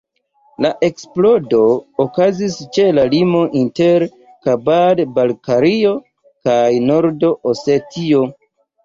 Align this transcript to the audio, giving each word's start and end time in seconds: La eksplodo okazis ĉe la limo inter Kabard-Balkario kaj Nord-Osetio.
La 0.65 0.69
eksplodo 0.85 1.57
okazis 2.05 2.55
ĉe 2.77 2.85
la 2.99 3.03
limo 3.11 3.41
inter 3.59 4.05
Kabard-Balkario 4.47 5.93
kaj 6.49 6.57
Nord-Osetio. 6.87 8.23